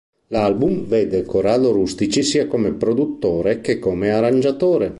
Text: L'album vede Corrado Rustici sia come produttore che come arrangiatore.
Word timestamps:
L'album 0.29 0.85
vede 0.87 1.23
Corrado 1.25 1.71
Rustici 1.71 2.23
sia 2.23 2.47
come 2.47 2.71
produttore 2.73 3.61
che 3.61 3.77
come 3.77 4.09
arrangiatore. 4.09 4.89